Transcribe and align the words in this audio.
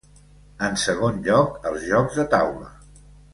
En 0.67 0.79
segon 0.83 1.19
lloc, 1.27 1.59
els 1.73 1.85
jocs 1.91 2.19
de 2.23 2.27
taula. 2.33 2.73